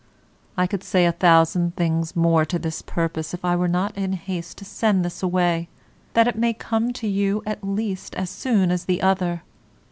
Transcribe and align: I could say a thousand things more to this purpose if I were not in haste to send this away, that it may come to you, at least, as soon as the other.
I 0.57 0.65
could 0.65 0.83
say 0.83 1.05
a 1.05 1.11
thousand 1.11 1.75
things 1.75 2.15
more 2.15 2.43
to 2.43 2.57
this 2.57 2.81
purpose 2.81 3.35
if 3.35 3.45
I 3.45 3.55
were 3.55 3.67
not 3.67 3.95
in 3.95 4.13
haste 4.13 4.57
to 4.57 4.65
send 4.65 5.05
this 5.05 5.21
away, 5.21 5.69
that 6.13 6.27
it 6.27 6.35
may 6.35 6.55
come 6.55 6.91
to 6.93 7.07
you, 7.07 7.43
at 7.45 7.63
least, 7.63 8.15
as 8.15 8.31
soon 8.31 8.71
as 8.71 8.85
the 8.85 9.03
other. 9.03 9.43